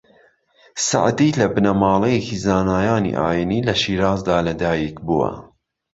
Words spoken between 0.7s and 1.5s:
سەعدی لە